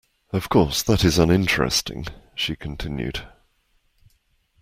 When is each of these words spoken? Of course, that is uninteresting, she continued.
Of 0.31 0.49
course, 0.49 0.81
that 0.81 1.03
is 1.03 1.19
uninteresting, 1.19 2.07
she 2.33 2.55
continued. 2.55 3.27